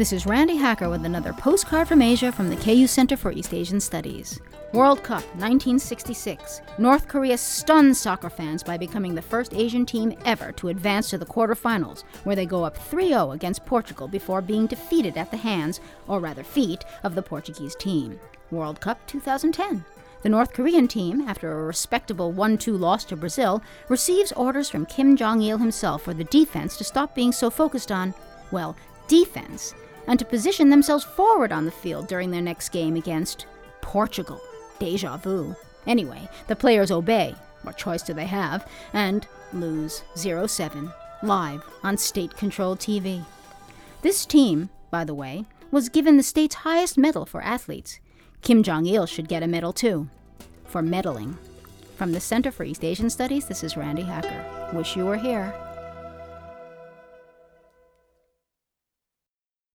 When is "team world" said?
17.74-18.80